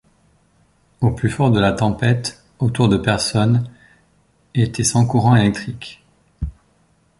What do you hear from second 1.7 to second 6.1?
tempête, autour de personnes étaient sans courant électrique.